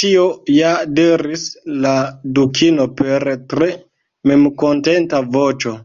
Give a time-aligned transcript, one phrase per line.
[0.00, 0.22] "Tio
[0.52, 0.70] ja,"
[1.00, 1.44] diris
[1.84, 1.94] la
[2.40, 3.72] Dukino per tre
[4.34, 5.80] memkontenta voĉo."